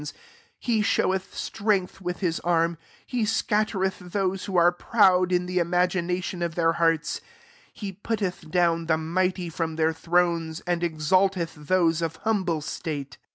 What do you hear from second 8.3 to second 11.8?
dovm tk mighty Jrom their thrones; am ejtalteth